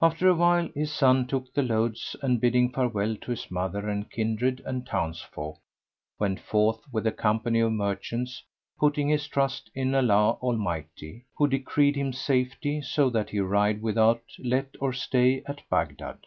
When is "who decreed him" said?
11.36-12.10